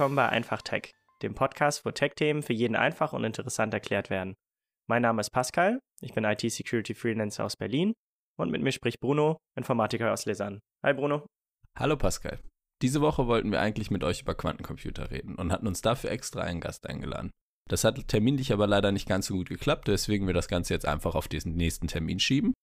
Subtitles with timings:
[0.00, 4.34] Willkommen bei Einfach Tech, dem Podcast, wo Tech-Themen für jeden einfach und interessant erklärt werden.
[4.88, 7.92] Mein Name ist Pascal, ich bin IT-Security-Freelancer aus Berlin
[8.38, 10.60] und mit mir spricht Bruno, Informatiker aus Lausanne.
[10.82, 11.26] Hi Bruno.
[11.78, 12.40] Hallo Pascal.
[12.80, 16.40] Diese Woche wollten wir eigentlich mit euch über Quantencomputer reden und hatten uns dafür extra
[16.40, 17.30] einen Gast eingeladen.
[17.68, 20.86] Das hat terminlich aber leider nicht ganz so gut geklappt, weswegen wir das Ganze jetzt
[20.86, 22.54] einfach auf diesen nächsten Termin schieben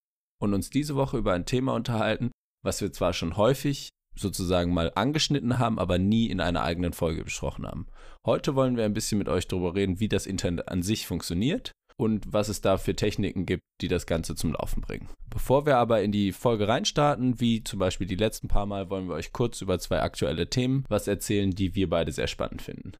[0.42, 2.32] und uns diese Woche über ein Thema unterhalten,
[2.66, 7.24] was wir zwar schon häufig sozusagen mal angeschnitten haben, aber nie in einer eigenen Folge
[7.24, 7.88] besprochen haben.
[8.26, 11.72] Heute wollen wir ein bisschen mit euch darüber reden, wie das Internet an sich funktioniert
[11.98, 15.10] und was es da für Techniken gibt, die das Ganze zum Laufen bringen.
[15.30, 19.08] Bevor wir aber in die Folge reinstarten, wie zum Beispiel die letzten paar Mal, wollen
[19.08, 22.94] wir euch kurz über zwei aktuelle Themen was erzählen, die wir beide sehr spannend finden.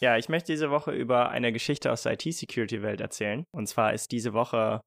[0.00, 3.44] Ja, ich möchte diese Woche über eine Geschichte aus der IT-Security-Welt erzählen.
[3.50, 4.80] Und zwar ist diese Woche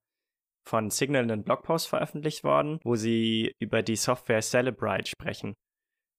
[0.67, 5.53] von Signal einen Blogpost veröffentlicht worden, wo sie über die Software Celebrite sprechen.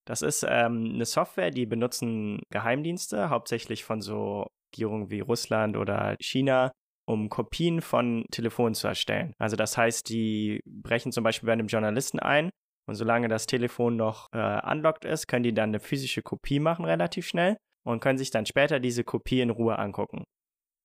[0.06, 6.16] Das ist ähm, eine Software, die benutzen Geheimdienste, hauptsächlich von so Regierungen wie Russland oder
[6.20, 6.72] China,
[7.06, 9.32] um Kopien von Telefonen zu erstellen.
[9.38, 12.50] Also das heißt, die brechen zum Beispiel bei einem Journalisten ein
[12.88, 16.84] und solange das Telefon noch äh, unlocked ist, können die dann eine physische Kopie machen
[16.84, 20.24] relativ schnell und können sich dann später diese Kopie in Ruhe angucken.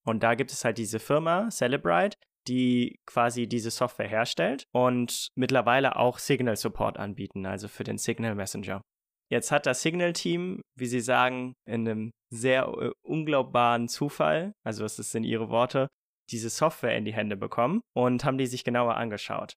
[0.06, 5.96] Und da gibt es halt diese Firma Celebrite, die quasi diese Software herstellt und mittlerweile
[5.96, 8.82] auch Signal Support anbieten, also für den Signal Messenger.
[9.30, 14.96] Jetzt hat das Signal-Team, wie sie sagen, in einem sehr äh, unglaubbaren Zufall, also das
[14.96, 15.88] sind ihre Worte,
[16.30, 19.54] diese Software in die Hände bekommen und haben die sich genauer angeschaut.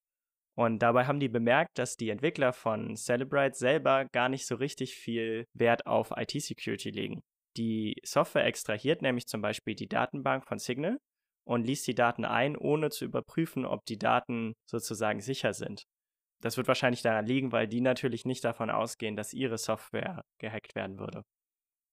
[0.56, 4.94] Und dabei haben die bemerkt, dass die Entwickler von Celebrite selber gar nicht so richtig
[4.94, 7.20] viel Wert auf IT-Security legen.
[7.56, 10.98] Die Software extrahiert nämlich zum Beispiel die Datenbank von Signal
[11.44, 15.84] und liest die Daten ein, ohne zu überprüfen, ob die Daten sozusagen sicher sind.
[16.42, 20.74] Das wird wahrscheinlich daran liegen, weil die natürlich nicht davon ausgehen, dass ihre Software gehackt
[20.74, 21.22] werden würde.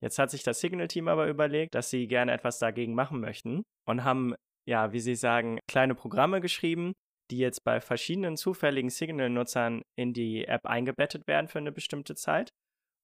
[0.02, 4.03] Jetzt hat sich das Signal-Team aber überlegt, dass sie gerne etwas dagegen machen möchten und
[4.03, 4.35] haben,
[4.68, 6.94] ja, wie sie sagen, kleine Programme geschrieben,
[7.31, 12.52] die jetzt bei verschiedenen zufälligen Signal-Nutzern in die App eingebettet werden für eine bestimmte Zeit.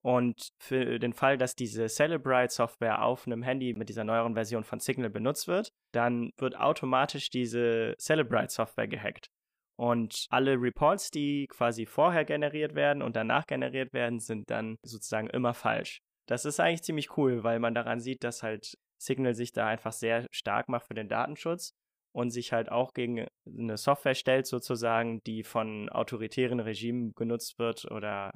[0.05, 4.79] Und für den Fall, dass diese Celebrite-Software auf einem Handy mit dieser neueren Version von
[4.79, 9.27] Signal benutzt wird, dann wird automatisch diese Celebrite-Software gehackt.
[9.75, 15.29] Und alle Reports, die quasi vorher generiert werden und danach generiert werden, sind dann sozusagen
[15.29, 15.99] immer falsch.
[16.27, 19.91] Das ist eigentlich ziemlich cool, weil man daran sieht, dass halt Signal sich da einfach
[19.91, 21.73] sehr stark macht für den Datenschutz
[22.13, 27.89] und sich halt auch gegen eine Software stellt, sozusagen, die von autoritären Regimen genutzt wird
[27.91, 28.31] oder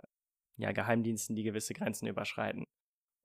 [0.58, 2.66] ja, Geheimdiensten, die gewisse Grenzen überschreiten.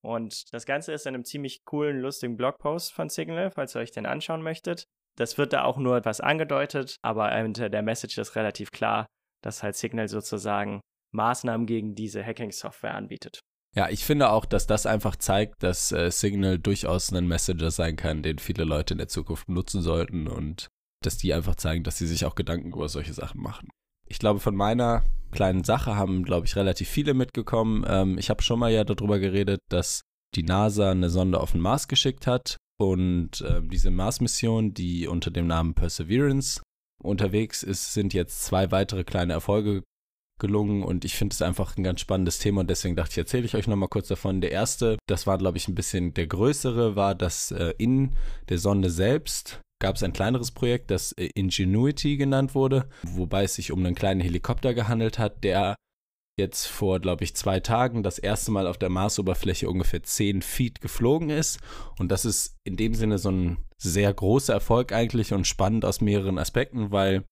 [0.05, 3.93] Und das Ganze ist in einem ziemlich coolen, lustigen Blogpost von Signal, falls ihr euch
[3.93, 4.85] den anschauen möchtet.
[5.17, 9.07] Das wird da auch nur etwas angedeutet, aber hinter der Message ist relativ klar,
[9.43, 10.81] dass halt Signal sozusagen
[11.13, 13.41] Maßnahmen gegen diese Hacking-Software anbietet.
[13.75, 17.97] Ja, ich finde auch, dass das einfach zeigt, dass äh, Signal durchaus ein Messenger sein
[17.97, 20.69] kann, den viele Leute in der Zukunft nutzen sollten und
[21.03, 23.69] dass die einfach zeigen, dass sie sich auch Gedanken über solche Sachen machen.
[24.13, 27.83] Ich glaube, von meiner kleinen Sache haben, glaube ich, relativ viele mitgekommen.
[27.89, 30.03] Ähm, ich habe schon mal ja darüber geredet, dass
[30.35, 35.31] die NASA eine Sonde auf den Mars geschickt hat und äh, diese Mars-Mission, die unter
[35.31, 36.61] dem Namen Perseverance
[37.03, 39.83] unterwegs ist, sind jetzt zwei weitere kleine Erfolge
[40.39, 43.47] gelungen und ich finde es einfach ein ganz spannendes Thema und deswegen dachte ich, erzähle
[43.47, 44.43] ich euch nochmal kurz davon.
[44.43, 48.13] Der erste, das war glaube ich ein bisschen der größere, war, dass äh, in
[48.51, 53.57] der Sonde selbst gab es ein kleineres Projekt, das äh, Ingenuity genannt wurde, wobei es
[53.57, 55.75] sich um einen kleinen Helikopter gehandelt hat, der
[56.39, 60.81] jetzt vor, glaube ich, zwei Tagen das erste Mal auf der Marsoberfläche ungefähr 10 Feet
[60.81, 61.59] geflogen ist.
[61.99, 66.01] Und das ist in dem Sinne so ein sehr großer Erfolg eigentlich und spannend aus
[66.01, 67.25] mehreren Aspekten, weil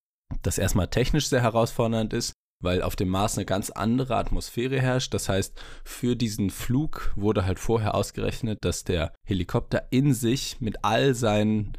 [0.43, 5.14] das erstmal technisch sehr herausfordernd ist weil auf dem Mars eine ganz andere Atmosphäre herrscht.
[5.14, 10.85] Das heißt, für diesen Flug wurde halt vorher ausgerechnet, dass der Helikopter in sich mit
[10.85, 11.73] all seinen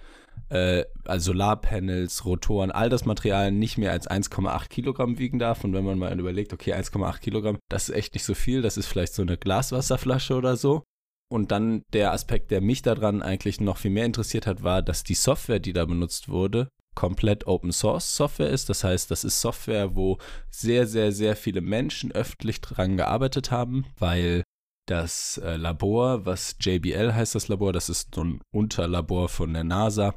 [0.52, 5.64] äh, also Solarpanels, Rotoren, all das Material nicht mehr als 1,8 Kilogramm wiegen darf.
[5.64, 8.78] Und wenn man mal überlegt, okay, 1,8 Kilogramm, das ist echt nicht so viel, das
[8.78, 10.84] ist vielleicht so eine Glaswasserflasche oder so.
[11.32, 15.06] Und dann der Aspekt, der mich daran eigentlich noch viel mehr interessiert hat, war, dass
[15.06, 18.70] die Software, die da benutzt wurde, komplett Open Source Software ist.
[18.70, 20.18] Das heißt, das ist Software, wo
[20.50, 24.44] sehr, sehr, sehr viele Menschen öffentlich dran gearbeitet haben, weil
[24.90, 29.64] das äh, Labor, was JBL heißt das Labor, das ist so ein Unterlabor von der
[29.64, 30.16] NASA.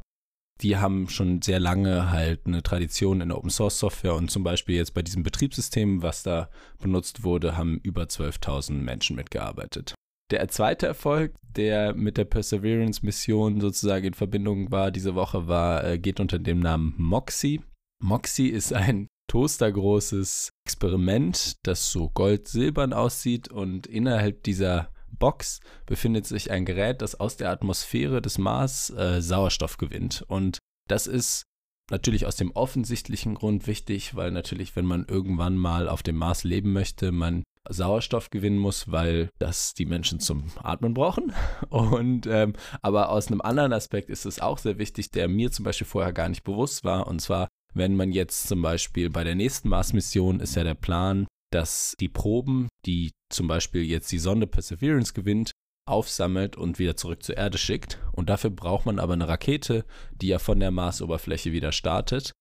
[0.60, 4.76] Die haben schon sehr lange halt eine Tradition in Open Source Software und zum Beispiel
[4.76, 6.48] jetzt bei diesem Betriebssystem, was da
[6.80, 9.94] benutzt wurde, haben über 12.000 Menschen mitgearbeitet.
[10.30, 15.98] Der zweite Erfolg, der mit der Perseverance-Mission sozusagen in Verbindung war diese Woche, war, äh,
[15.98, 17.60] geht unter dem Namen Moxie.
[18.02, 26.50] Moxie ist ein toastergroßes Experiment, das so gold-silbern aussieht und innerhalb dieser Box befindet sich
[26.50, 30.24] ein Gerät, das aus der Atmosphäre des Mars äh, Sauerstoff gewinnt.
[30.26, 30.58] Und
[30.88, 31.44] das ist
[31.90, 36.44] natürlich aus dem offensichtlichen Grund wichtig, weil natürlich, wenn man irgendwann mal auf dem Mars
[36.44, 41.32] leben möchte, man Sauerstoff gewinnen muss, weil das die Menschen zum Atmen brauchen.
[41.70, 45.64] Und ähm, aber aus einem anderen Aspekt ist es auch sehr wichtig, der mir zum
[45.64, 47.06] Beispiel vorher gar nicht bewusst war.
[47.06, 51.26] Und zwar, wenn man jetzt zum Beispiel bei der nächsten Mars-Mission ist ja der Plan,
[51.54, 55.52] dass die Proben, die zum Beispiel jetzt die Sonde Perseverance gewinnt,
[55.86, 58.00] aufsammelt und wieder zurück zur Erde schickt.
[58.12, 62.32] Und dafür braucht man aber eine Rakete, die ja von der Marsoberfläche wieder startet.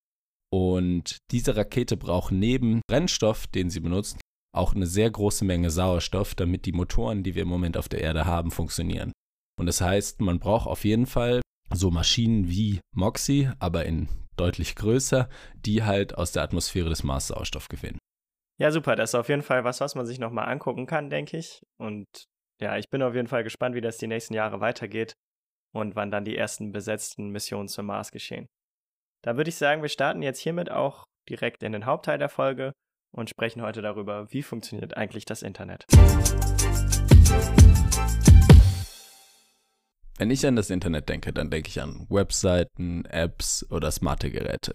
[0.52, 4.18] Und diese Rakete braucht neben Brennstoff, den sie benutzt,
[4.56, 8.02] auch eine sehr große Menge Sauerstoff, damit die Motoren, die wir im Moment auf der
[8.02, 9.12] Erde haben, funktionieren.
[9.60, 14.08] Und das heißt, man braucht auf jeden Fall so Maschinen wie Moxie, aber in
[14.38, 18.00] deutlich größer, die halt aus der Atmosphäre des Mars Sauerstoff gewinnen.
[18.64, 18.96] Ja, super.
[18.96, 21.64] Das ist auf jeden Fall was, was man sich nochmal angucken kann, denke ich.
[21.76, 22.08] Und
[22.62, 25.18] ja, ich bin auf jeden Fall gespannt, wie das die nächsten Jahre weitergeht
[25.74, 28.48] und wann dann die ersten besetzten Missionen zum Mars geschehen.
[29.22, 32.72] Da würde ich sagen, wir starten jetzt hiermit auch direkt in den Hauptteil der Folge
[33.12, 35.84] und sprechen heute darüber, wie funktioniert eigentlich das Internet.
[40.18, 44.74] Wenn ich an das Internet denke, dann denke ich an Webseiten, Apps oder smarte Geräte.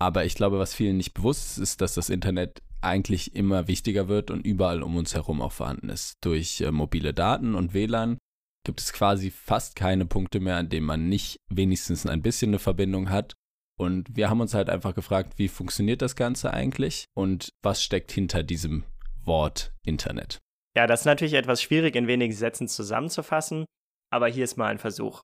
[0.00, 4.08] Aber ich glaube, was vielen nicht bewusst ist, ist, dass das Internet eigentlich immer wichtiger
[4.08, 6.16] wird und überall um uns herum auch vorhanden ist.
[6.20, 8.18] Durch äh, mobile Daten und WLAN
[8.64, 12.58] gibt es quasi fast keine Punkte mehr, an denen man nicht wenigstens ein bisschen eine
[12.58, 13.34] Verbindung hat
[13.78, 18.12] und wir haben uns halt einfach gefragt, wie funktioniert das Ganze eigentlich und was steckt
[18.12, 18.84] hinter diesem
[19.24, 20.38] Wort Internet?
[20.76, 23.64] Ja, das ist natürlich etwas schwierig in wenigen Sätzen zusammenzufassen,
[24.10, 25.22] aber hier ist mal ein Versuch.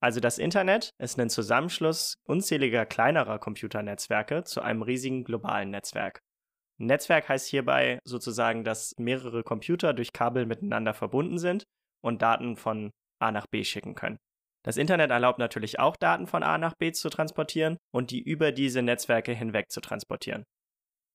[0.00, 6.20] Also das Internet ist ein Zusammenschluss unzähliger kleinerer Computernetzwerke zu einem riesigen globalen Netzwerk.
[6.78, 11.64] Netzwerk heißt hierbei sozusagen, dass mehrere Computer durch Kabel miteinander verbunden sind
[12.02, 12.90] und Daten von
[13.20, 14.18] A nach B schicken können.
[14.64, 18.50] Das Internet erlaubt natürlich auch Daten von A nach B zu transportieren und die über
[18.50, 20.44] diese Netzwerke hinweg zu transportieren.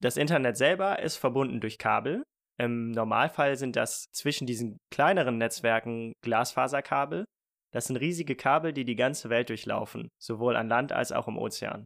[0.02, 2.24] Das Internet selber ist verbunden durch Kabel.
[2.58, 7.26] Im Normalfall sind das zwischen diesen kleineren Netzwerken Glasfaserkabel.
[7.72, 11.38] Das sind riesige Kabel, die die ganze Welt durchlaufen, sowohl an Land als auch im
[11.38, 11.86] Ozean.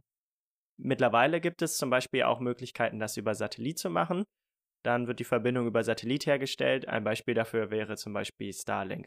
[0.76, 4.24] Mittlerweile gibt es zum Beispiel auch Möglichkeiten, das über Satellit zu machen.
[4.84, 6.88] Dann wird die Verbindung über Satellit hergestellt.
[6.88, 9.06] Ein Beispiel dafür wäre zum Beispiel Starlink.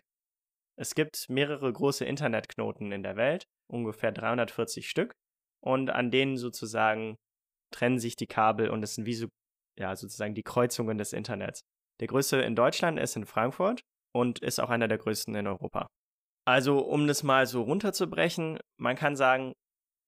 [0.79, 5.13] Es gibt mehrere große Internetknoten in der Welt, ungefähr 340 Stück,
[5.63, 7.17] und an denen sozusagen
[7.73, 9.27] trennen sich die Kabel und es sind wie so,
[9.77, 11.61] ja, sozusagen die Kreuzungen des Internets.
[11.99, 13.81] Der größte in Deutschland ist in Frankfurt
[14.15, 15.87] und ist auch einer der größten in Europa.
[16.45, 19.53] Also, um das mal so runterzubrechen, man kann sagen,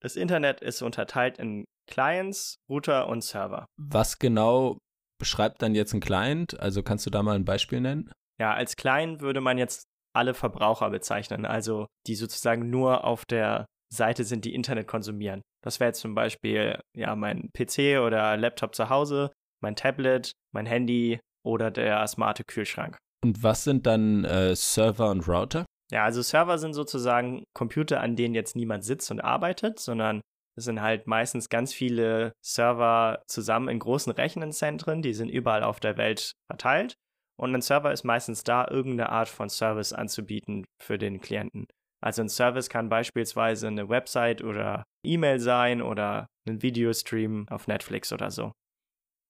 [0.00, 3.66] das Internet ist unterteilt in Clients, Router und Server.
[3.76, 4.78] Was genau
[5.18, 6.58] beschreibt dann jetzt ein Client?
[6.58, 8.10] Also kannst du da mal ein Beispiel nennen?
[8.40, 13.66] Ja, als Client würde man jetzt alle Verbraucher bezeichnen, also die sozusagen nur auf der
[13.92, 15.42] Seite sind, die Internet konsumieren.
[15.62, 19.30] Das wäre jetzt zum Beispiel ja mein PC oder Laptop zu Hause,
[19.60, 22.96] mein Tablet, mein Handy oder der smarte Kühlschrank.
[23.22, 25.66] Und was sind dann äh, Server und Router?
[25.90, 30.20] Ja, also Server sind sozusagen Computer, an denen jetzt niemand sitzt und arbeitet, sondern
[30.56, 35.80] es sind halt meistens ganz viele Server zusammen in großen Rechenzentren, die sind überall auf
[35.80, 36.94] der Welt verteilt
[37.40, 41.66] und ein Server ist meistens da, irgendeine Art von Service anzubieten für den Klienten.
[42.02, 48.12] Also ein Service kann beispielsweise eine Website oder E-Mail sein oder ein Videostream auf Netflix
[48.12, 48.52] oder so.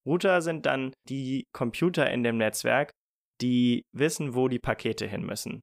[0.06, 2.90] Router sind dann die Computer in dem Netzwerk,
[3.40, 5.60] die wissen, wo die Pakete hin müssen.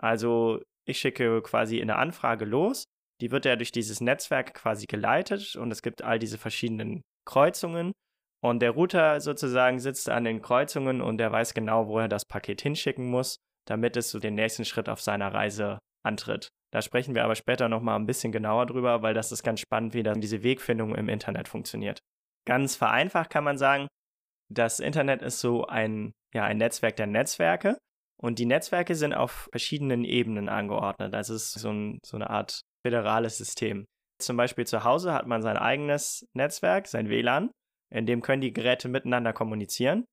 [0.00, 2.84] Also ich schicke quasi eine Anfrage los,
[3.20, 7.92] die wird ja durch dieses Netzwerk quasi geleitet und es gibt all diese verschiedenen Kreuzungen
[8.40, 12.24] und der Router sozusagen sitzt an den Kreuzungen und der weiß genau, wo er das
[12.24, 13.36] Paket hinschicken muss,
[13.66, 16.48] damit es so den nächsten Schritt auf seiner Reise antritt.
[16.72, 19.94] Da sprechen wir aber später nochmal ein bisschen genauer drüber, weil das ist ganz spannend,
[19.94, 21.98] wie dann diese Wegfindung im Internet funktioniert.
[22.46, 23.88] Ganz vereinfacht kann man sagen,
[24.50, 27.76] das Internet ist so ein, ja, ein Netzwerk der Netzwerke
[28.20, 31.14] und die Netzwerke sind auf verschiedenen Ebenen angeordnet.
[31.14, 33.84] Das ist so, ein, so eine Art föderales System.
[34.20, 37.50] Zum Beispiel zu Hause hat man sein eigenes Netzwerk, sein WLAN
[37.90, 40.04] in dem können die Geräte miteinander kommunizieren.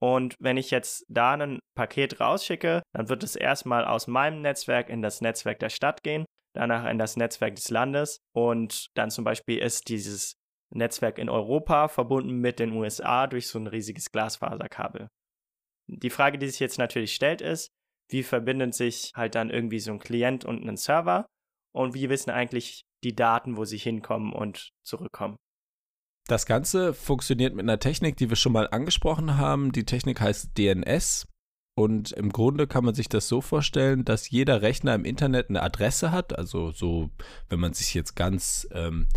[0.00, 4.90] Und wenn ich jetzt da ein Paket rausschicke, dann wird es erstmal aus meinem Netzwerk
[4.90, 9.24] in das Netzwerk der Stadt gehen, danach in das Netzwerk des Landes und dann zum
[9.24, 10.34] Beispiel ist dieses
[10.74, 15.08] Netzwerk in Europa verbunden mit den USA durch so ein riesiges Glasfaserkabel.
[15.86, 17.70] Die Frage, die sich jetzt natürlich stellt, ist,
[18.10, 21.26] wie verbindet sich halt dann irgendwie so ein Klient und ein Server
[21.74, 25.36] und wie wissen eigentlich die Daten, wo sie hinkommen und zurückkommen.
[26.26, 29.72] Das Ganze funktioniert mit einer Technik, die wir schon mal angesprochen haben.
[29.72, 31.26] Die Technik heißt DNS.
[31.76, 35.62] Und im Grunde kann man sich das so vorstellen, dass jeder Rechner im Internet eine
[35.62, 36.38] Adresse hat.
[36.38, 37.10] Also so,
[37.48, 39.08] wenn man sich jetzt ganz ähm,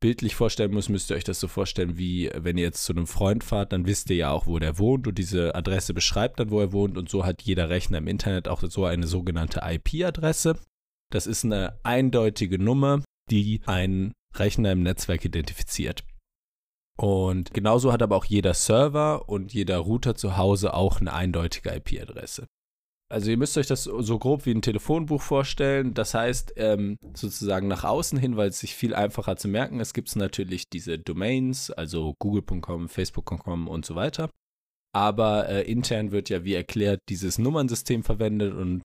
[0.00, 3.06] bildlich vorstellen muss, müsst ihr euch das so vorstellen, wie wenn ihr jetzt zu einem
[3.06, 6.50] Freund fahrt, dann wisst ihr ja auch, wo der wohnt und diese Adresse beschreibt dann,
[6.50, 6.96] wo er wohnt.
[6.96, 10.58] Und so hat jeder Rechner im Internet auch so eine sogenannte IP-Adresse.
[11.10, 16.04] Das ist eine eindeutige Nummer, die einen Rechner im Netzwerk identifiziert.
[17.00, 21.70] Und genauso hat aber auch jeder Server und jeder Router zu Hause auch eine eindeutige
[21.70, 22.46] IP-Adresse.
[23.10, 25.94] Also ihr müsst euch das so grob wie ein Telefonbuch vorstellen.
[25.94, 29.94] Das heißt, ähm, sozusagen nach außen hin, weil es sich viel einfacher zu merken ist,
[29.94, 34.30] gibt es natürlich diese Domains, also google.com, facebook.com und so weiter.
[34.94, 38.82] Aber äh, intern wird ja, wie erklärt, dieses Nummernsystem verwendet und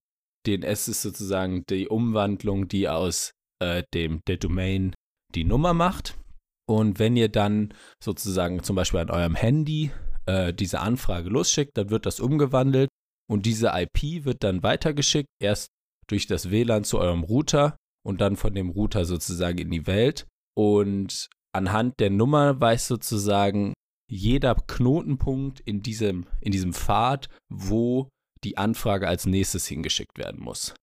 [0.48, 4.94] DNS ist sozusagen die Umwandlung, die aus äh, dem, der Domain
[5.36, 6.18] die Nummer macht.
[6.66, 9.92] Und wenn ihr dann sozusagen zum Beispiel an eurem Handy
[10.26, 12.90] äh, diese Anfrage losschickt, dann wird das umgewandelt
[13.30, 15.70] und diese IP wird dann weitergeschickt, erst
[16.08, 20.28] durch das WLAN zu eurem Router und dann von dem Router sozusagen in die Welt.
[20.56, 23.74] Und anhand der Nummer weiß sozusagen
[24.10, 28.10] jeder Knotenpunkt in diesem, in diesem Pfad, wo
[28.44, 30.76] die Anfrage als nächstes hingeschickt werden muss.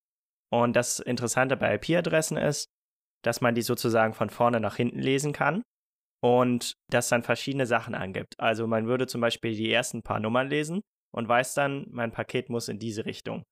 [0.51, 2.67] Und das Interessante bei IP-Adressen ist,
[3.23, 5.63] dass man die sozusagen von vorne nach hinten lesen kann
[6.23, 8.35] und das dann verschiedene Sachen angibt.
[8.39, 10.81] Also man würde zum Beispiel die ersten paar Nummern lesen
[11.12, 13.43] und weiß dann, mein Paket muss in diese Richtung.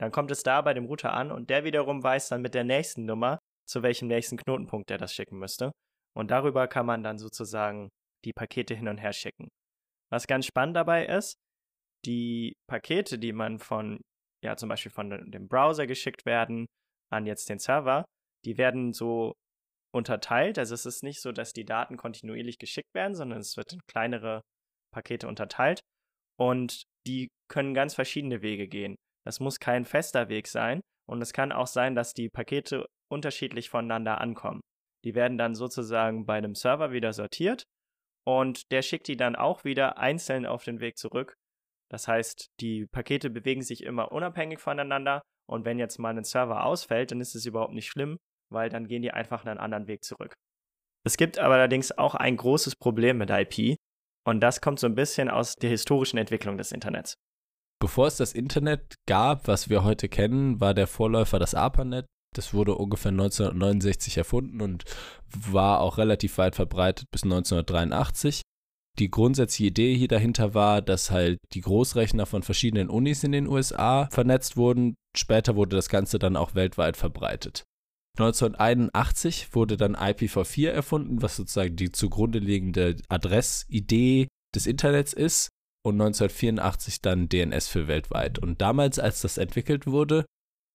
[0.00, 2.64] Dann kommt es da bei dem Router an und der wiederum weiß dann mit der
[2.64, 5.72] nächsten Nummer, zu welchem nächsten Knotenpunkt er das schicken müsste.
[6.16, 7.88] Und darüber kann man dann sozusagen
[8.24, 9.48] die Pakete hin und her schicken.
[10.10, 11.34] Was ganz spannend dabei ist,
[12.04, 14.00] die Pakete, die man von,
[14.44, 16.66] ja, zum Beispiel von dem Browser geschickt werden
[17.10, 18.04] an jetzt den Server,
[18.44, 19.34] die werden so
[19.94, 20.58] unterteilt.
[20.58, 23.80] Also es ist nicht so, dass die Daten kontinuierlich geschickt werden, sondern es wird in
[23.86, 24.42] kleinere
[24.92, 25.80] Pakete unterteilt.
[26.38, 28.96] Und die können ganz verschiedene Wege gehen.
[29.24, 30.80] Das muss kein fester Weg sein.
[31.06, 34.60] Und es kann auch sein, dass die Pakete unterschiedlich voneinander ankommen.
[35.04, 37.64] Die werden dann sozusagen bei einem Server wieder sortiert
[38.26, 41.34] und der schickt die dann auch wieder einzeln auf den Weg zurück.
[41.90, 46.64] Das heißt, die Pakete bewegen sich immer unabhängig voneinander und wenn jetzt mal ein Server
[46.64, 48.16] ausfällt, dann ist es überhaupt nicht schlimm,
[48.50, 50.32] weil dann gehen die einfach einen anderen Weg zurück.
[51.06, 53.76] Es gibt aber allerdings auch ein großes Problem mit IP
[54.24, 57.14] und das kommt so ein bisschen aus der historischen Entwicklung des Internets.
[57.80, 62.06] Bevor es das Internet gab, was wir heute kennen, war der Vorläufer das ARPANET.
[62.34, 64.84] Das wurde ungefähr 1969 erfunden und
[65.28, 68.42] war auch relativ weit verbreitet bis 1983.
[68.98, 73.48] Die grundsätzliche Idee hier dahinter war, dass halt die Großrechner von verschiedenen Unis in den
[73.48, 74.94] USA vernetzt wurden.
[75.16, 77.64] Später wurde das Ganze dann auch weltweit verbreitet.
[78.18, 85.48] 1981 wurde dann IPv4 erfunden, was sozusagen die zugrunde liegende Adressidee des Internets ist.
[85.86, 88.38] Und 1984 dann DNS für weltweit.
[88.38, 90.24] Und damals, als das entwickelt wurde,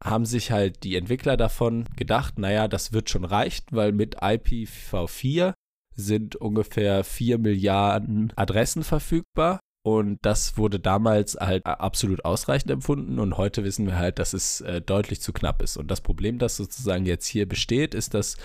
[0.03, 5.53] haben sich halt die Entwickler davon gedacht, naja, das wird schon reichen, weil mit IPv4
[5.95, 13.37] sind ungefähr 4 Milliarden Adressen verfügbar und das wurde damals halt absolut ausreichend empfunden und
[13.37, 15.77] heute wissen wir halt, dass es äh, deutlich zu knapp ist.
[15.77, 18.35] Und das Problem, das sozusagen jetzt hier besteht, ist, dass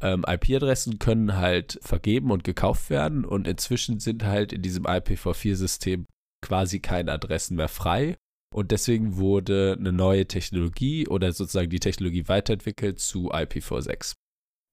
[0.00, 6.06] ähm, IP-Adressen können halt vergeben und gekauft werden und inzwischen sind halt in diesem IPv4-System
[6.46, 8.16] quasi keine Adressen mehr frei.
[8.54, 14.14] Und deswegen wurde eine neue Technologie oder sozusagen die Technologie weiterentwickelt zu IPv6.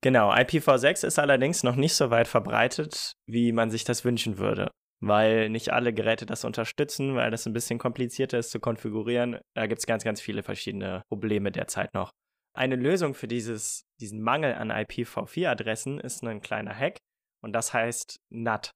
[0.01, 4.69] Genau, IPv6 ist allerdings noch nicht so weit verbreitet, wie man sich das wünschen würde
[5.05, 9.39] weil nicht alle Geräte das unterstützen, weil das ein bisschen komplizierter ist zu konfigurieren.
[9.55, 12.11] Da gibt es ganz, ganz viele verschiedene Probleme derzeit noch.
[12.55, 16.97] Eine Lösung für dieses, diesen Mangel an IPv4-Adressen ist ein kleiner Hack
[17.43, 18.71] und das heißt NAT.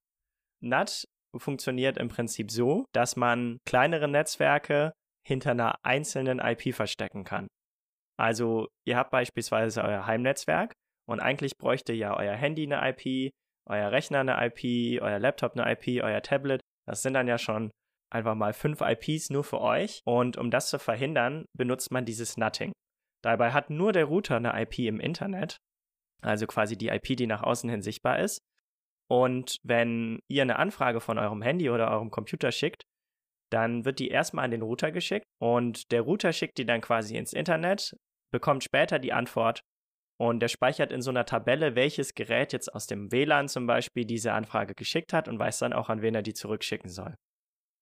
[0.62, 1.04] NAT
[1.36, 4.92] funktioniert im Prinzip so, dass man kleinere Netzwerke
[5.26, 7.48] hinter einer einzelnen IP verstecken kann.
[8.18, 10.74] Also ihr habt beispielsweise euer Heimnetzwerk
[11.08, 13.32] und eigentlich bräuchte ja euer Handy eine IP,
[13.68, 16.60] euer Rechner eine IP, euer Laptop eine IP, euer Tablet.
[16.86, 17.70] Das sind dann ja schon
[18.10, 20.00] einfach mal fünf IPs nur für euch.
[20.04, 22.72] Und um das zu verhindern, benutzt man dieses Nutting.
[23.22, 25.58] Dabei hat nur der Router eine IP im Internet,
[26.22, 28.40] also quasi die IP, die nach außen hin sichtbar ist.
[29.08, 32.82] Und wenn ihr eine Anfrage von eurem Handy oder eurem Computer schickt,
[33.50, 37.16] dann wird die erstmal an den Router geschickt und der Router schickt die dann quasi
[37.16, 37.96] ins Internet,
[38.32, 39.60] bekommt später die Antwort
[40.20, 44.04] und der speichert in so einer Tabelle, welches Gerät jetzt aus dem WLAN zum Beispiel
[44.04, 47.14] diese Anfrage geschickt hat und weiß dann auch, an wen er die zurückschicken soll.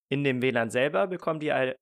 [0.08, 1.74] In dem WLAN selber bekommen die äh,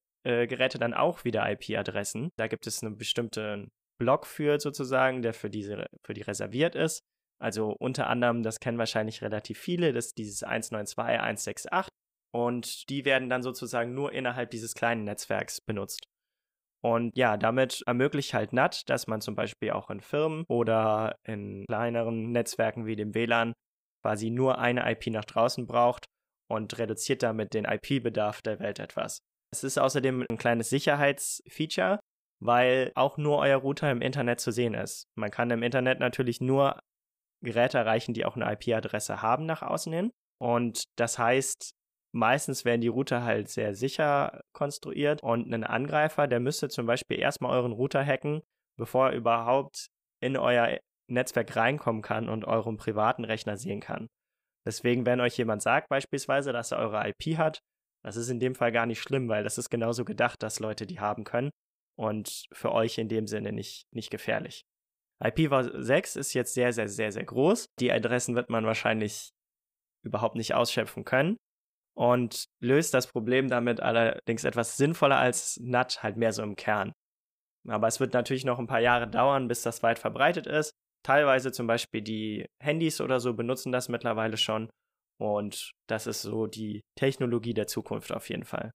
[0.47, 2.31] Geräte dann auch wieder IP-Adressen.
[2.39, 3.69] Da gibt es einen bestimmten
[4.01, 7.01] Block für sozusagen, der für diese für die reserviert ist.
[7.39, 11.89] Also unter anderem, das kennen wahrscheinlich relativ viele, das ist dieses 192.168
[12.35, 16.07] und die werden dann sozusagen nur innerhalb dieses kleinen Netzwerks benutzt.
[16.87, 21.64] Und ja, damit ermöglicht halt NAT, dass man zum Beispiel auch in Firmen oder in
[21.66, 23.55] kleineren Netzwerken wie dem WLAN
[24.05, 26.05] quasi nur eine IP nach draußen braucht
[26.49, 29.19] und reduziert damit den IP-Bedarf der Welt etwas.
[29.52, 31.99] Es ist außerdem ein kleines Sicherheitsfeature,
[32.40, 35.07] weil auch nur euer Router im Internet zu sehen ist.
[35.19, 36.78] Man kann im Internet natürlich nur
[37.45, 40.12] Geräte erreichen, die auch eine IP-Adresse haben nach außen hin.
[40.40, 41.73] Und das heißt,
[42.16, 47.18] meistens werden die Router halt sehr sicher konstruiert und ein Angreifer, der müsste zum Beispiel
[47.18, 48.42] erstmal euren Router hacken,
[48.78, 49.88] bevor er überhaupt
[50.20, 54.08] in euer Netzwerk reinkommen kann und euren privaten Rechner sehen kann.
[54.66, 57.61] Deswegen, wenn euch jemand sagt beispielsweise, dass er eure IP hat,
[58.02, 60.87] das ist in dem Fall gar nicht schlimm, weil das ist genauso gedacht, dass Leute
[60.87, 61.50] die haben können
[61.99, 64.64] und für euch in dem Sinne nicht, nicht gefährlich.
[65.23, 67.66] IPv6 ist jetzt sehr, sehr, sehr, sehr groß.
[67.78, 69.30] Die Adressen wird man wahrscheinlich
[70.02, 71.37] überhaupt nicht ausschöpfen können
[71.97, 76.93] und löst das Problem damit allerdings etwas sinnvoller als NAT, halt mehr so im Kern.
[77.67, 80.73] Aber es wird natürlich noch ein paar Jahre dauern, bis das weit verbreitet ist.
[81.05, 84.69] Teilweise zum Beispiel die Handys oder so benutzen das mittlerweile schon.
[85.19, 88.71] Und das ist so die Technologie der Zukunft auf jeden Fall.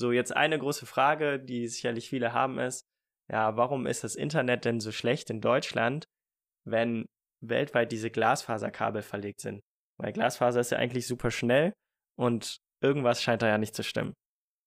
[0.00, 2.82] So, jetzt eine große Frage, die sicherlich viele haben, ist,
[3.30, 6.04] ja, warum ist das Internet denn so schlecht in Deutschland,
[6.64, 7.04] wenn
[7.44, 9.60] weltweit diese Glasfaserkabel verlegt sind?
[10.00, 11.72] Weil Glasfaser ist ja eigentlich super schnell
[12.18, 14.14] und irgendwas scheint da ja nicht zu stimmen.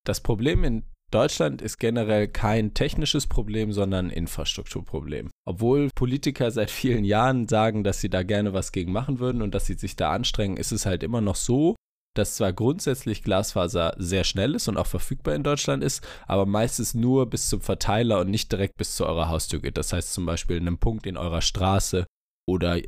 [0.04, 5.30] Das Problem in Deutschland ist generell kein technisches Problem, sondern ein Infrastrukturproblem.
[5.46, 9.54] Obwohl Politiker seit vielen Jahren sagen, dass sie da gerne was gegen machen würden und
[9.54, 11.76] dass sie sich da anstrengen, ist es halt immer noch so,
[12.14, 16.94] dass zwar grundsätzlich Glasfaser sehr schnell ist und auch verfügbar in Deutschland ist, aber meistens
[16.94, 19.76] nur bis zum Verteiler und nicht direkt bis zu eurer Haustür geht.
[19.76, 22.06] Das heißt zum Beispiel in einem Punkt in eurer Straße
[22.46, 22.78] oder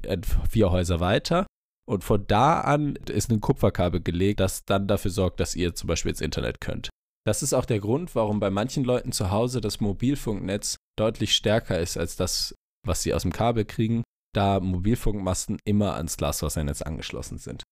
[0.48, 1.46] vier Häuser weiter.
[1.86, 5.88] Und von da an ist ein Kupferkabel gelegt, das dann dafür sorgt, dass ihr zum
[5.88, 6.88] Beispiel ins Internet könnt.
[7.26, 11.78] Das ist auch der Grund, warum bei manchen Leuten zu Hause das Mobilfunknetz deutlich stärker
[11.78, 12.54] ist als das,
[12.86, 14.02] was sie aus dem Kabel kriegen,
[14.34, 17.62] da Mobilfunkmasten immer ans Glasfasernetz angeschlossen sind.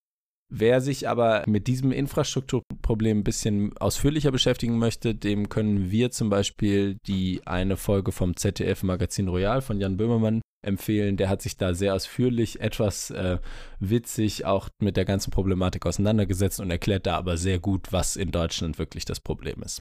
[0.54, 6.28] Wer sich aber mit diesem Infrastrukturproblem ein bisschen ausführlicher beschäftigen möchte, dem können wir zum
[6.28, 11.16] Beispiel die eine Folge vom ZDF Magazin Royal von Jan Böhmermann empfehlen.
[11.16, 13.38] Der hat sich da sehr ausführlich, etwas äh,
[13.80, 18.30] witzig auch mit der ganzen Problematik auseinandergesetzt und erklärt da aber sehr gut, was in
[18.30, 19.80] Deutschland wirklich das Problem ist.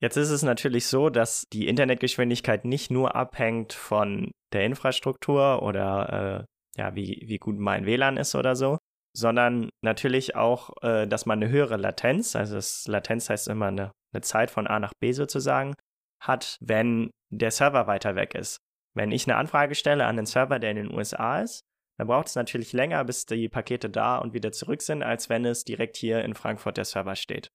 [0.00, 6.46] Jetzt ist es natürlich so, dass die Internetgeschwindigkeit nicht nur abhängt von der Infrastruktur oder
[6.76, 8.78] äh, ja, wie, wie gut mein WLAN ist oder so,
[9.14, 12.58] sondern natürlich auch, äh, dass man eine höhere Latenz, also
[12.90, 15.74] Latenz heißt immer eine, eine Zeit von A nach B sozusagen,
[16.20, 18.58] hat, wenn der Server weiter weg ist.
[18.94, 21.64] Wenn ich eine Anfrage stelle an den Server, der in den USA ist,
[21.98, 25.44] dann braucht es natürlich länger, bis die Pakete da und wieder zurück sind, als wenn
[25.44, 27.50] es direkt hier in Frankfurt der Server steht.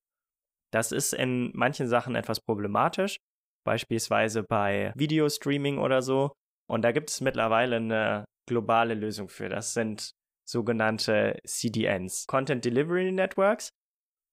[0.72, 3.18] Das ist in manchen Sachen etwas problematisch,
[3.64, 6.32] beispielsweise bei Videostreaming oder so.
[6.68, 9.48] Und da gibt es mittlerweile eine globale Lösung für.
[9.48, 10.12] Das sind
[10.46, 13.70] sogenannte CDNs, Content Delivery Networks.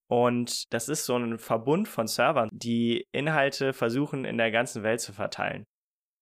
[0.07, 5.01] Und das ist so ein Verbund von Servern, die Inhalte versuchen in der ganzen Welt
[5.01, 5.65] zu verteilen.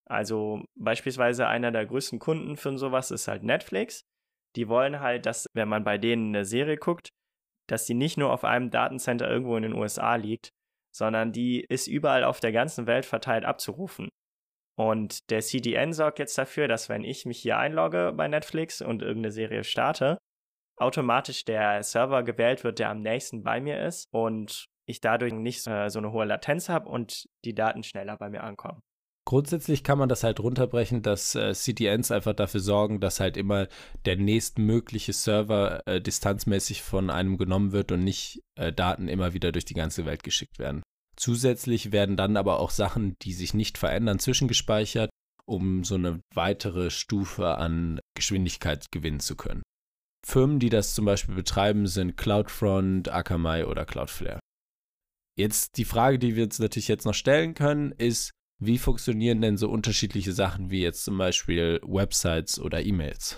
[0.06, 4.04] Also beispielsweise einer der größten Kunden für sowas ist halt Netflix.
[4.56, 7.10] Die wollen halt, dass, wenn man bei denen eine Serie guckt,
[7.68, 10.50] dass die nicht nur auf einem Datencenter irgendwo in den USA liegt,
[10.94, 14.10] sondern die ist überall auf der ganzen Welt verteilt abzurufen.
[14.76, 19.02] Und der CDN sorgt jetzt dafür, dass wenn ich mich hier einlogge bei Netflix und
[19.02, 20.18] irgendeine Serie starte,
[20.78, 25.66] automatisch der Server gewählt wird, der am nächsten bei mir ist und ich dadurch nicht
[25.68, 28.82] äh, so eine hohe Latenz habe und die Daten schneller bei mir ankommen.
[29.26, 33.68] Grundsätzlich kann man das halt runterbrechen, dass äh, CDNs einfach dafür sorgen, dass halt immer
[34.06, 39.54] der nächstmögliche Server äh, distanzmäßig von einem genommen wird und nicht äh, Daten immer wieder
[39.54, 40.84] durch die ganze Welt geschickt werden.
[41.16, 45.10] Zusätzlich werden dann aber auch Sachen, die sich nicht verändern, zwischengespeichert,
[45.46, 49.64] um so eine weitere Stufe an Geschwindigkeit gewinnen zu können.
[50.26, 54.40] Firmen, die das zum Beispiel betreiben, sind CloudFront, Akamai oder Cloudflare.
[55.38, 58.32] Jetzt die Frage, die wir uns natürlich jetzt noch stellen können, ist,
[58.66, 63.38] wie funktionieren denn so unterschiedliche Sachen wie jetzt zum Beispiel Websites oder E-Mails?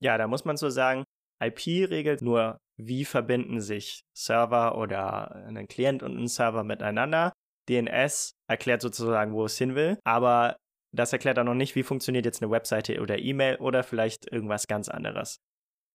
[0.00, 1.04] Ja, da muss man so sagen,
[1.42, 7.32] IP regelt nur wie verbinden sich Server oder ein Client und ein Server miteinander.
[7.68, 10.56] DNS erklärt sozusagen, wo es hin will, aber
[10.94, 14.66] das erklärt auch noch nicht, wie funktioniert jetzt eine Webseite oder E-Mail oder vielleicht irgendwas
[14.66, 15.36] ganz anderes.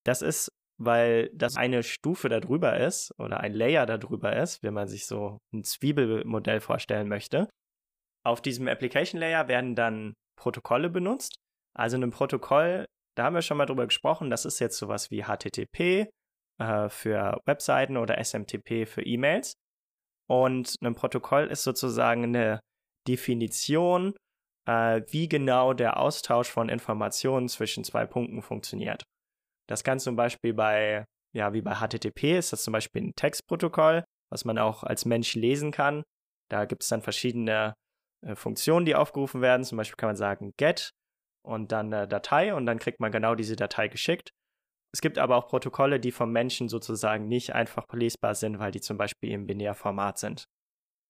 [0.05, 4.87] Das ist, weil das eine Stufe darüber ist oder ein Layer darüber ist, wenn man
[4.87, 7.49] sich so ein Zwiebelmodell vorstellen möchte.
[8.27, 11.37] Auf diesem Application Layer werden dann Protokolle benutzt.
[11.73, 12.85] Also ein Protokoll
[13.17, 14.29] da haben wir schon mal drüber gesprochen.
[14.29, 16.07] Das ist jetzt sowas wie HTTP
[16.59, 19.53] äh, für Webseiten oder SMTP für E-Mails.
[20.29, 22.59] Und ein Protokoll ist sozusagen eine
[23.07, 24.13] Definition,
[24.67, 29.03] äh, wie genau der Austausch von Informationen zwischen zwei Punkten funktioniert.
[29.67, 31.03] Das kann zum Beispiel bei,
[31.35, 35.33] ja, wie bei HTTP ist das zum Beispiel ein Textprotokoll, was man auch als Mensch
[35.33, 36.03] lesen kann.
[36.51, 37.73] Da gibt es dann verschiedene
[38.25, 39.63] äh, Funktionen, die aufgerufen werden.
[39.63, 40.91] Zum Beispiel kann man sagen get
[41.43, 44.31] und dann eine Datei und dann kriegt man genau diese Datei geschickt.
[44.93, 48.81] Es gibt aber auch Protokolle, die vom Menschen sozusagen nicht einfach lesbar sind, weil die
[48.81, 50.45] zum Beispiel im Binärformat sind.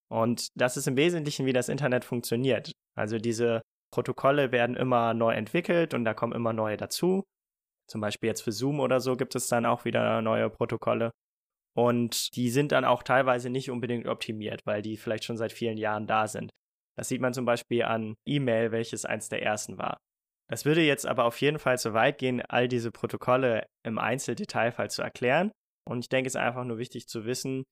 [0.10, 2.72] Und das ist im Wesentlichen, wie das Internet funktioniert.
[2.96, 3.62] Also diese
[3.94, 7.24] Protokolle werden immer neu entwickelt und da kommen immer neue dazu.
[7.90, 11.12] Zum Beispiel jetzt für Zoom oder so gibt es dann auch wieder neue Protokolle.
[11.76, 15.78] Und die sind dann auch teilweise nicht unbedingt optimiert, weil die vielleicht schon seit vielen
[15.78, 16.50] Jahren da sind.
[16.98, 19.98] Das sieht man zum Beispiel an E-Mail, welches eins der ersten war.
[20.50, 24.90] Das würde jetzt aber auf jeden Fall zu weit gehen, all diese Protokolle im Einzeldetailfall
[24.90, 25.52] zu erklären.
[25.88, 27.64] Und ich denke, es ist einfach nur wichtig zu wissen,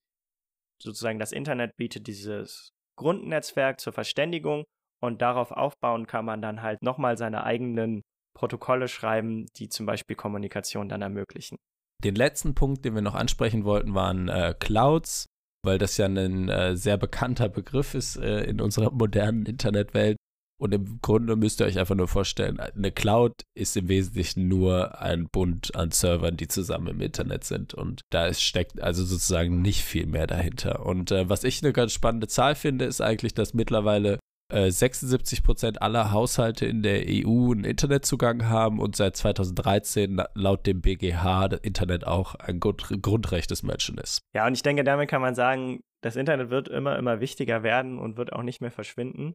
[0.82, 4.66] sozusagen das Internet bietet dieses Grundnetzwerk zur Verständigung
[5.02, 8.04] und darauf aufbauen kann man dann halt nochmal seine eigenen
[8.36, 11.58] Protokolle schreiben, die zum Beispiel Kommunikation dann ermöglichen.
[12.04, 15.28] Den letzten Punkt, den wir noch ansprechen wollten, waren äh, Clouds,
[15.66, 20.18] weil das ja ein äh, sehr bekannter Begriff ist äh, in unserer modernen Internetwelt.
[20.58, 25.02] Und im Grunde müsst ihr euch einfach nur vorstellen, eine Cloud ist im Wesentlichen nur
[25.02, 27.74] ein Bund an Servern, die zusammen im Internet sind.
[27.74, 30.86] Und da steckt also sozusagen nicht viel mehr dahinter.
[30.86, 35.44] Und äh, was ich eine ganz spannende Zahl finde, ist eigentlich, dass mittlerweile äh, 76
[35.44, 41.48] Prozent aller Haushalte in der EU einen Internetzugang haben und seit 2013 laut dem BGH
[41.48, 44.22] das Internet auch ein Grund Grundrecht des Menschen ist.
[44.34, 47.98] Ja, und ich denke, damit kann man sagen, das Internet wird immer, immer wichtiger werden
[47.98, 49.34] und wird auch nicht mehr verschwinden.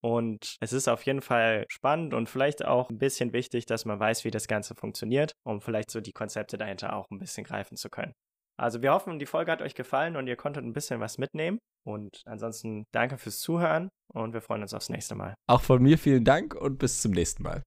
[0.00, 3.98] Und es ist auf jeden Fall spannend und vielleicht auch ein bisschen wichtig, dass man
[3.98, 7.76] weiß, wie das Ganze funktioniert, um vielleicht so die Konzepte dahinter auch ein bisschen greifen
[7.76, 8.14] zu können.
[8.60, 11.58] Also wir hoffen, die Folge hat euch gefallen und ihr konntet ein bisschen was mitnehmen.
[11.86, 15.34] Und ansonsten danke fürs Zuhören und wir freuen uns aufs nächste Mal.
[15.48, 17.62] Auch von mir vielen Dank und bis zum nächsten Mal.